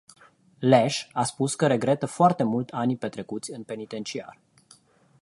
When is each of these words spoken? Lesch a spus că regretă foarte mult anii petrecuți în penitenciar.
Lesch 0.59 1.07
a 1.11 1.23
spus 1.23 1.55
că 1.55 1.67
regretă 1.67 2.05
foarte 2.05 2.43
mult 2.43 2.69
anii 2.69 2.97
petrecuți 2.97 3.51
în 3.51 3.63
penitenciar. 3.63 4.39